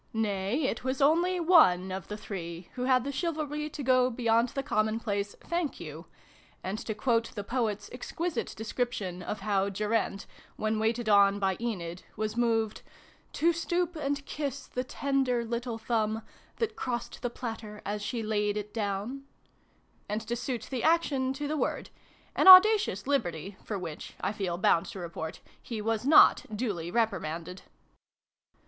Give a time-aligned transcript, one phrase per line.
[0.13, 4.25] Nay, it was only one of the three who had the chivalry to go 272
[4.25, 5.05] SYLVIE AND BRUNO CONCLUDED.
[5.05, 6.05] beyond the common place" thank you,"
[6.63, 10.25] and to quote the Poet's exquisite description of how Geraint,
[10.55, 12.81] when waited on by Enid, was moved"
[13.33, 16.23] To stoop and kiss the tender little thumb
[16.59, 19.25] TJiat crossed the platter as she laid it down"
[20.09, 21.91] and to suit the action to the word
[22.35, 26.89] an auda cious liberty for which, I feel bound to report, he was not duly
[26.89, 27.61] reprimanded.